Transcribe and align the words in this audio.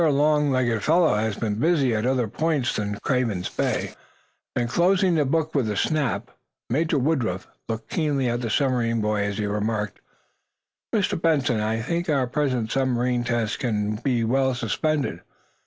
"Your 0.01 0.09
long 0.09 0.49
legged 0.49 0.81
fellow 0.83 1.13
has 1.13 1.37
been 1.37 1.59
busy 1.59 1.93
at 1.93 2.07
other 2.07 2.27
points 2.27 2.75
than 2.75 2.97
Craven's 3.03 3.49
Bay." 3.49 3.93
Then, 4.55 4.67
closing 4.67 5.13
the 5.13 5.25
book 5.25 5.53
with 5.53 5.69
a 5.69 5.77
snap, 5.77 6.31
Major 6.71 6.97
Woodruff 6.97 7.47
looked 7.69 7.87
keenly 7.91 8.27
at 8.27 8.41
the 8.41 8.49
submarine 8.49 8.99
boy 8.99 9.21
as 9.21 9.37
he 9.37 9.45
remarked: 9.45 10.01
"Mr. 10.91 11.21
Benson, 11.21 11.59
I 11.59 11.83
think 11.83 12.09
our 12.09 12.25
present 12.25 12.71
submarine 12.71 13.23
tests 13.23 13.57
can 13.57 13.97
be 13.97 14.23
well 14.23 14.55
suspended. 14.55 15.21